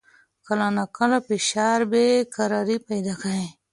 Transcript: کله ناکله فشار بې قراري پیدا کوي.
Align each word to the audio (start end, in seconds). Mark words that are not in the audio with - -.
کله 0.45 0.67
ناکله 0.77 1.17
فشار 1.27 1.79
بې 1.91 2.05
قراري 2.35 2.77
پیدا 2.87 3.13
کوي. 3.21 3.47